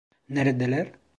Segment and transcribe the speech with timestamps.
[0.29, 0.91] Neredeler?